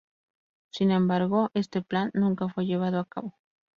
Sin 0.71 0.89
embargo, 0.89 1.51
este 1.53 1.83
plan 1.83 2.09
nunca 2.15 2.49
fue 2.49 2.65
llevado 2.65 2.99
a 2.99 3.05
cabo. 3.05 3.37